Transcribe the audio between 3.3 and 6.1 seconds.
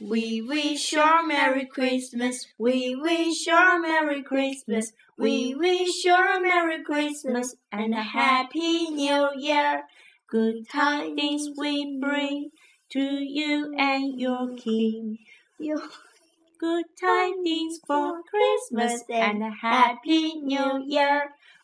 you a Merry Christmas. We wish